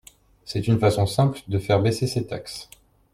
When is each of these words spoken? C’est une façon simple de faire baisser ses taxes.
C’est 0.45 0.67
une 0.67 0.79
façon 0.79 1.05
simple 1.05 1.41
de 1.47 1.59
faire 1.59 1.79
baisser 1.79 2.07
ses 2.07 2.25
taxes. 2.25 2.71